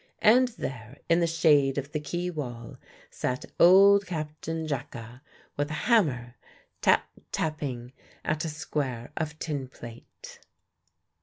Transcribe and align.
And 0.23 0.47
there, 0.47 0.97
in 1.09 1.19
the 1.19 1.27
shade 1.27 1.77
of 1.77 1.91
the 1.91 1.99
quay 1.99 2.31
wall, 2.31 2.77
sat 3.11 3.45
old 3.59 4.07
Captain 4.07 4.65
Jacka 4.67 5.21
with 5.57 5.69
a 5.69 5.73
hammer, 5.85 6.37
tap 6.81 7.07
tapping 7.31 7.93
at 8.25 8.43
a 8.43 8.49
square 8.49 9.11
of 9.15 9.37
tinplate. 9.37 10.39